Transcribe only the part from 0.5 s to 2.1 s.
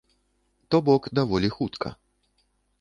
То бок даволі хутка.